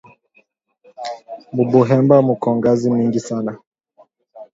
Mubuhemba 1.55 2.15
muko 2.27 2.47
ngazi 2.57 2.85
mingi 2.95 3.19
sana 3.27 3.51